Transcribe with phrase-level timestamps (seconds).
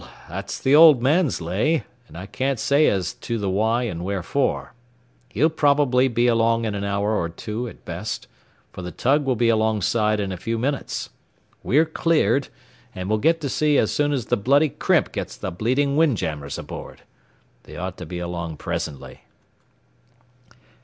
[0.01, 4.03] "Well, that's the old man's lay, and I can't say as to the why and
[4.03, 4.73] wherefore.
[5.29, 8.27] He'll probably be along in an hour or two at best,
[8.73, 11.11] for the tug will be alongside in a few minutes.
[11.61, 12.47] We're cleared,
[12.95, 16.57] and we'll get to sea as soon as the bloody crimp gets the bleeding windjammers
[16.57, 17.03] aboard.
[17.65, 19.21] They ought to be along presently."